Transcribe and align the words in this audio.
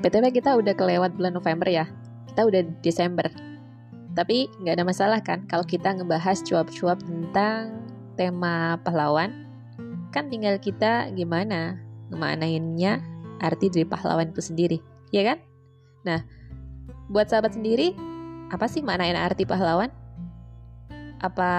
BTW 0.00 0.32
kita 0.32 0.56
udah 0.56 0.72
kelewat 0.72 1.12
bulan 1.20 1.36
November 1.36 1.68
ya. 1.68 1.84
Kita 2.32 2.48
udah 2.48 2.64
Desember. 2.80 3.28
Tapi 4.16 4.48
nggak 4.64 4.80
ada 4.80 4.84
masalah 4.88 5.20
kan 5.20 5.44
kalau 5.44 5.62
kita 5.62 5.92
ngebahas 5.92 6.40
cuap-cuap 6.40 7.04
tentang 7.04 7.84
tema 8.16 8.80
pahlawan. 8.80 9.44
Kan 10.10 10.32
tinggal 10.32 10.56
kita 10.56 11.12
gimana 11.12 11.76
ngemanainnya 12.08 12.98
arti 13.44 13.68
dari 13.68 13.86
pahlawan 13.86 14.32
itu 14.32 14.42
sendiri, 14.42 14.78
ya 15.14 15.22
kan? 15.22 15.38
Nah, 16.02 16.24
buat 17.06 17.30
sahabat 17.30 17.54
sendiri, 17.54 17.94
apa 18.50 18.66
sih 18.66 18.82
maknain 18.82 19.14
arti 19.14 19.46
pahlawan? 19.46 19.92
Apa 21.22 21.52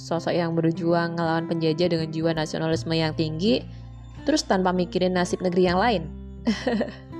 sosok 0.00 0.32
yang 0.32 0.56
berjuang 0.56 1.18
ngelawan 1.18 1.50
penjajah 1.50 1.92
dengan 1.92 2.08
jiwa 2.08 2.32
nasionalisme 2.32 2.94
yang 2.96 3.12
tinggi, 3.12 3.60
terus 4.24 4.46
tanpa 4.46 4.72
mikirin 4.72 5.12
nasib 5.12 5.44
negeri 5.44 5.62
yang 5.68 5.78
lain? 5.78 6.02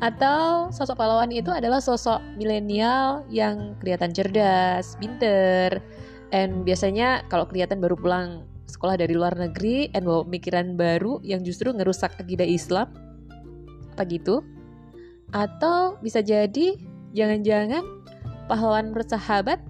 Atau 0.00 0.72
sosok 0.72 0.96
pahlawan 0.96 1.28
itu 1.28 1.52
adalah 1.52 1.84
sosok 1.84 2.24
milenial 2.40 3.20
yang 3.28 3.76
kelihatan 3.84 4.16
cerdas, 4.16 4.96
pinter, 4.96 5.84
and 6.32 6.64
biasanya 6.64 7.20
kalau 7.28 7.44
kelihatan 7.44 7.84
baru 7.84 8.00
pulang 8.00 8.48
sekolah 8.64 8.96
dari 8.96 9.12
luar 9.12 9.36
negeri 9.36 9.92
and 9.92 10.08
bawa 10.08 10.24
pemikiran 10.24 10.72
baru 10.72 11.20
yang 11.20 11.44
justru 11.44 11.68
ngerusak 11.76 12.16
akidah 12.16 12.48
Islam? 12.48 12.88
Apa 13.92 14.08
gitu? 14.08 14.40
Atau 15.36 16.00
bisa 16.00 16.24
jadi 16.24 16.80
jangan-jangan 17.12 17.84
pahlawan 18.48 18.96
bersahabat 18.96 19.60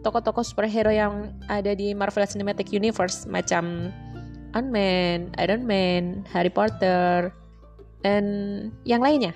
tokoh-tokoh 0.00 0.46
superhero 0.46 0.88
yang 0.88 1.36
ada 1.52 1.76
di 1.76 1.92
Marvel 1.92 2.24
Cinematic 2.24 2.72
Universe 2.72 3.28
macam 3.28 3.92
Ant-Man, 4.56 5.36
Iron 5.36 5.62
Man, 5.68 6.24
Harry 6.32 6.48
Potter, 6.48 7.28
dan 8.02 8.24
yang 8.86 9.02
lainnya. 9.02 9.34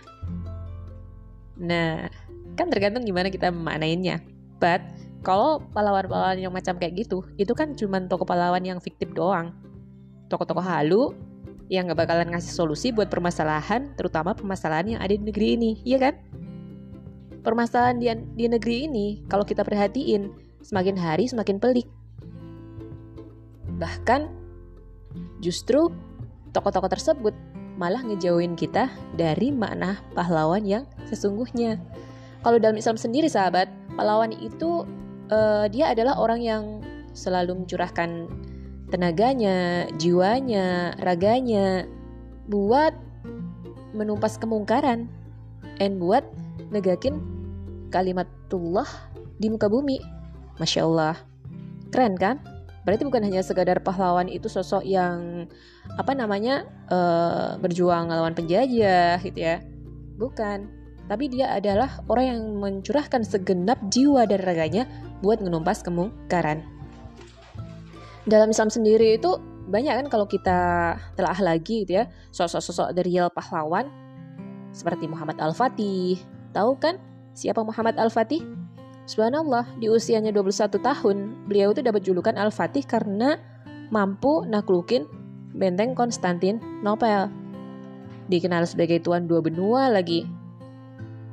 Nah, 1.58 2.10
kan 2.58 2.66
tergantung 2.70 3.06
gimana 3.06 3.28
kita 3.30 3.50
memaknainya. 3.50 4.22
But, 4.62 4.82
kalau 5.22 5.62
pahlawan-pahlawan 5.74 6.38
yang 6.38 6.54
macam 6.54 6.78
kayak 6.78 7.06
gitu, 7.06 7.22
itu 7.38 7.54
kan 7.54 7.78
cuma 7.78 8.02
tokoh 8.06 8.26
pahlawan 8.26 8.62
yang 8.62 8.78
fiktif 8.82 9.10
doang. 9.14 9.54
Tokoh-tokoh 10.26 10.62
halu 10.62 11.14
yang 11.70 11.88
gak 11.88 12.04
bakalan 12.04 12.34
ngasih 12.34 12.52
solusi 12.52 12.90
buat 12.90 13.08
permasalahan, 13.08 13.94
terutama 13.96 14.34
permasalahan 14.34 14.98
yang 14.98 15.00
ada 15.00 15.14
di 15.14 15.22
negeri 15.22 15.48
ini, 15.56 15.70
iya 15.86 15.98
kan? 15.98 16.14
Permasalahan 17.42 17.96
di, 17.98 18.06
di 18.36 18.46
negeri 18.50 18.86
ini, 18.90 19.06
kalau 19.26 19.46
kita 19.46 19.64
perhatiin, 19.64 20.30
semakin 20.62 20.94
hari 20.98 21.26
semakin 21.26 21.58
pelik. 21.58 21.88
Bahkan, 23.78 24.30
justru 25.42 25.90
tokoh-tokoh 26.54 26.90
tersebut 26.92 27.34
malah 27.80 28.04
ngejauhin 28.04 28.54
kita 28.54 28.92
dari 29.16 29.50
makna 29.50 30.00
pahlawan 30.12 30.64
yang 30.64 30.84
sesungguhnya. 31.08 31.80
Kalau 32.42 32.58
dalam 32.58 32.76
Islam 32.76 32.98
sendiri 32.98 33.30
sahabat, 33.30 33.70
pahlawan 33.94 34.34
itu 34.34 34.84
uh, 35.30 35.66
dia 35.70 35.94
adalah 35.94 36.18
orang 36.18 36.40
yang 36.42 36.64
selalu 37.16 37.64
mencurahkan 37.64 38.28
tenaganya, 38.92 39.88
jiwanya, 39.96 40.92
raganya 41.00 41.88
buat 42.50 42.92
menumpas 43.96 44.36
kemungkaran 44.36 45.08
dan 45.80 45.96
buat 45.96 46.24
negakin 46.68 47.20
kalimatullah 47.88 48.88
di 49.40 49.48
muka 49.48 49.68
bumi. 49.68 50.00
Masya 50.60 50.84
Allah. 50.84 51.16
Keren 51.92 52.16
kan? 52.20 52.40
Berarti 52.82 53.06
bukan 53.06 53.22
hanya 53.22 53.40
sekadar 53.46 53.78
pahlawan 53.78 54.26
itu 54.26 54.50
sosok 54.50 54.82
yang 54.82 55.46
apa 55.94 56.12
namanya 56.18 56.66
uh, 56.90 57.54
berjuang 57.62 58.10
melawan 58.10 58.34
penjajah 58.34 59.22
gitu 59.22 59.38
ya. 59.38 59.62
Bukan. 60.18 60.66
Tapi 61.06 61.24
dia 61.30 61.50
adalah 61.54 62.02
orang 62.10 62.26
yang 62.26 62.40
mencurahkan 62.58 63.22
segenap 63.26 63.78
jiwa 63.90 64.26
dan 64.26 64.40
raganya 64.42 64.84
buat 65.22 65.38
menumpas 65.38 65.82
kemungkaran. 65.86 66.62
Dalam 68.26 68.54
Islam 68.54 68.70
sendiri 68.70 69.18
itu 69.18 69.34
banyak 69.66 69.94
kan 69.94 70.06
kalau 70.10 70.26
kita 70.26 70.94
telah 71.14 71.38
lagi 71.38 71.86
gitu 71.86 72.02
ya 72.02 72.10
sosok-sosok 72.34 72.94
dari 72.94 73.14
real 73.14 73.30
pahlawan 73.30 73.86
seperti 74.74 75.06
Muhammad 75.06 75.38
Al-Fatih. 75.38 76.18
Tahu 76.50 76.78
kan 76.78 76.98
siapa 77.34 77.62
Muhammad 77.62 77.98
Al-Fatih? 77.98 78.61
Subhanallah, 79.02 79.66
di 79.82 79.90
usianya 79.90 80.30
21 80.30 80.78
tahun, 80.78 81.16
beliau 81.50 81.74
itu 81.74 81.82
dapat 81.82 82.06
julukan 82.06 82.38
Al-Fatih 82.38 82.86
karena 82.86 83.34
mampu 83.90 84.46
naklukin 84.46 85.10
benteng 85.52 85.98
Konstantin 85.98 86.62
Nopel. 86.86 87.26
Dikenal 88.30 88.64
sebagai 88.64 89.02
tuan 89.02 89.26
dua 89.26 89.42
benua 89.42 89.90
lagi. 89.90 90.24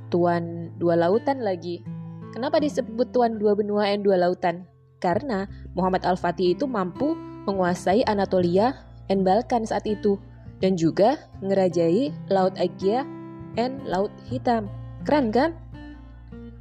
Tuan 0.10 0.74
dua 0.82 0.98
lautan 0.98 1.46
lagi. 1.46 1.86
Kenapa 2.34 2.58
disebut 2.58 3.14
tuan 3.14 3.38
dua 3.38 3.54
benua 3.54 3.86
dan 3.86 4.02
dua 4.02 4.18
lautan? 4.18 4.66
Karena 5.00 5.46
Muhammad 5.78 6.04
Al-Fatih 6.04 6.58
itu 6.58 6.66
mampu 6.66 7.14
menguasai 7.48 8.04
Anatolia 8.10 8.76
dan 9.08 9.24
Balkan 9.24 9.64
saat 9.64 9.86
itu 9.88 10.20
dan 10.60 10.76
juga 10.76 11.16
ngerajai 11.40 12.12
Laut 12.28 12.58
Aegea 12.60 13.08
dan 13.56 13.80
Laut 13.88 14.12
Hitam. 14.28 14.68
Keren 15.08 15.32
kan? 15.32 15.56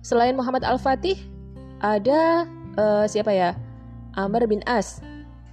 Selain 0.09 0.33
Muhammad 0.33 0.65
Al-Fatih, 0.65 1.21
ada 1.85 2.49
uh, 2.81 3.05
siapa 3.05 3.29
ya? 3.29 3.53
Amr 4.17 4.49
bin 4.49 4.65
As. 4.65 5.05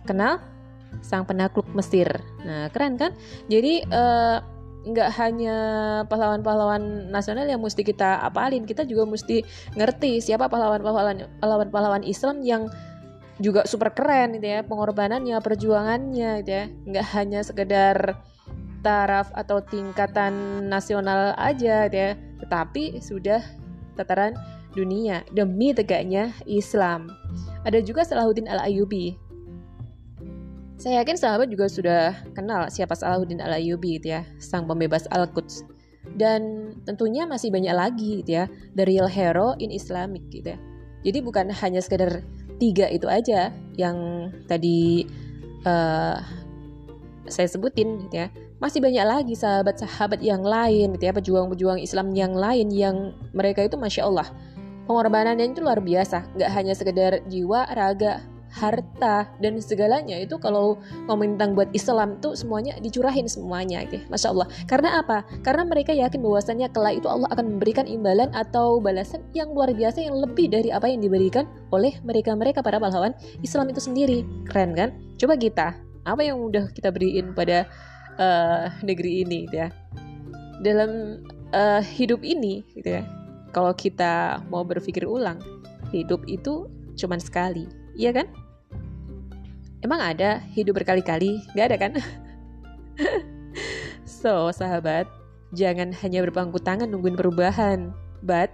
Kenal? 0.07 0.39
Sang 1.03 1.27
penakluk 1.27 1.67
Mesir. 1.75 2.07
Nah, 2.47 2.71
keren 2.71 2.95
kan? 2.95 3.11
Jadi 3.51 3.83
uh, 3.91 4.39
nggak 4.87 5.11
hanya 5.19 5.57
pahlawan-pahlawan 6.07 7.11
nasional 7.11 7.43
yang 7.43 7.59
mesti 7.59 7.83
kita 7.83 8.23
apalin, 8.23 8.63
kita 8.63 8.87
juga 8.87 9.03
mesti 9.03 9.43
ngerti 9.75 10.23
siapa 10.23 10.47
pahlawan-pahlawan 10.47 11.27
pahlawan-pahlawan 11.43 12.07
Islam 12.07 12.39
yang 12.39 12.71
juga 13.43 13.67
super 13.67 13.91
keren 13.91 14.39
gitu 14.39 14.47
ya, 14.55 14.63
pengorbanannya, 14.63 15.35
perjuangannya 15.43 16.47
gitu 16.47 16.51
ya. 16.55 16.65
Nggak 16.87 17.05
hanya 17.11 17.43
sekedar 17.43 17.97
taraf 18.79 19.35
atau 19.35 19.59
tingkatan 19.59 20.63
nasional 20.71 21.35
aja 21.35 21.91
gitu 21.91 21.97
ya, 21.99 22.11
tetapi 22.39 23.03
sudah 23.03 23.43
tataran 23.95 24.35
dunia 24.75 25.23
demi 25.31 25.71
tegaknya 25.71 26.35
Islam. 26.43 27.09
Ada 27.63 27.81
juga 27.81 28.03
Salahuddin 28.03 28.45
Al-Ayyubi. 28.51 29.15
Saya 30.75 31.01
yakin 31.01 31.15
sahabat 31.15 31.47
juga 31.47 31.71
sudah 31.71 32.13
kenal 32.35 32.67
siapa 32.67 32.93
Salahuddin 32.93 33.39
Al-Ayyubi 33.39 33.97
gitu 33.97 34.19
ya, 34.19 34.27
sang 34.37 34.67
pembebas 34.67 35.07
Al-Quds. 35.09 35.63
Dan 36.19 36.71
tentunya 36.85 37.25
masih 37.25 37.49
banyak 37.49 37.73
lagi 37.73 38.21
gitu 38.21 38.43
ya, 38.43 38.45
the 38.77 38.85
real 38.85 39.09
hero 39.09 39.55
in 39.57 39.71
Islamic 39.71 40.21
gitu 40.29 40.53
ya. 40.53 40.59
Jadi 41.01 41.17
bukan 41.23 41.49
hanya 41.49 41.81
sekedar 41.81 42.21
tiga 42.59 42.87
itu 42.87 43.07
aja 43.07 43.51
yang 43.75 44.29
tadi 44.47 45.07
uh, 45.67 46.19
saya 47.27 47.47
sebutin 47.49 48.05
gitu 48.07 48.15
ya 48.25 48.27
masih 48.59 48.79
banyak 48.79 49.05
lagi 49.05 49.33
sahabat-sahabat 49.35 50.23
yang 50.23 50.41
lain 50.41 50.95
gitu 50.95 51.03
ya 51.03 51.13
pejuang-pejuang 51.13 51.79
Islam 51.83 52.15
yang 52.15 52.33
lain 52.33 52.71
yang 52.71 53.11
mereka 53.35 53.67
itu 53.67 53.75
masya 53.75 54.07
Allah 54.07 54.31
pengorbanannya 54.87 55.51
itu 55.51 55.59
luar 55.59 55.83
biasa 55.83 56.23
nggak 56.39 56.51
hanya 56.55 56.73
sekedar 56.73 57.19
jiwa 57.27 57.67
raga 57.75 58.23
harta 58.55 59.27
dan 59.43 59.59
segalanya 59.59 60.15
itu 60.15 60.39
kalau 60.39 60.79
ngomongin 61.11 61.35
tentang 61.35 61.51
buat 61.59 61.69
Islam 61.75 62.23
tuh 62.23 62.39
semuanya 62.39 62.79
dicurahin 62.79 63.27
semuanya 63.27 63.83
gitu 63.83 63.99
ya. 63.99 64.03
Masya 64.07 64.27
Allah 64.31 64.47
karena 64.63 64.89
apa? 65.03 65.27
Karena 65.43 65.67
mereka 65.67 65.91
yakin 65.91 66.23
bahwasanya 66.23 66.71
kelak 66.71 67.03
itu 67.03 67.11
Allah 67.11 67.27
akan 67.35 67.59
memberikan 67.59 67.83
imbalan 67.83 68.31
atau 68.31 68.79
balasan 68.79 69.27
yang 69.35 69.51
luar 69.51 69.75
biasa 69.75 70.07
yang 70.07 70.15
lebih 70.15 70.47
dari 70.47 70.71
apa 70.71 70.87
yang 70.87 71.03
diberikan 71.03 71.43
oleh 71.75 71.99
mereka-mereka 72.07 72.63
para 72.63 72.79
pahlawan 72.79 73.11
Islam 73.43 73.67
itu 73.67 73.83
sendiri 73.83 74.23
keren 74.47 74.71
kan? 74.71 74.95
Coba 75.19 75.35
kita 75.35 75.75
apa 76.07 76.21
yang 76.23 76.39
udah 76.39 76.71
kita 76.71 76.95
beriin 76.95 77.35
pada 77.35 77.67
uh, 78.19 78.71
negeri 78.83 79.23
ini 79.23 79.47
gitu 79.49 79.67
ya. 79.67 79.69
Dalam 80.63 81.21
uh, 81.51 81.81
hidup 81.83 82.21
ini 82.23 82.63
gitu 82.75 83.01
ya. 83.01 83.03
Kalau 83.55 83.71
kita 83.71 84.43
mau 84.51 84.67
berpikir 84.67 85.07
ulang 85.07 85.39
hidup 85.95 86.27
itu 86.27 86.67
cuman 86.99 87.19
sekali 87.19 87.67
iya 87.95 88.11
kan? 88.11 88.27
Emang 89.83 90.01
ada 90.01 90.41
hidup 90.51 90.81
berkali-kali? 90.81 91.39
Nggak 91.55 91.67
ada 91.71 91.77
kan? 91.77 91.91
So 94.25 94.49
sahabat 94.49 95.05
jangan 95.53 95.93
hanya 96.01 96.25
berpangku 96.25 96.57
tangan 96.57 96.89
nungguin 96.89 97.13
perubahan 97.13 97.93
but 98.25 98.49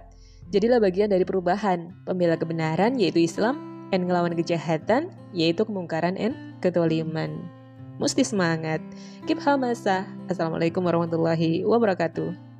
jadilah 0.52 0.76
bagian 0.84 1.08
dari 1.08 1.24
perubahan. 1.24 1.96
Pembela 2.04 2.36
kebenaran 2.36 3.00
yaitu 3.00 3.24
Islam 3.24 3.88
dan 3.88 4.04
ngelawan 4.04 4.36
kejahatan 4.36 5.08
yaitu 5.32 5.64
kemungkaran 5.64 6.20
dan 6.20 6.36
ketoliman 6.60 7.48
mesti 8.02 8.26
semangat. 8.26 8.82
Keep 9.24 9.40
hamasa. 9.46 10.04
Assalamualaikum 10.26 10.82
warahmatullahi 10.82 11.62
wabarakatuh. 11.62 12.51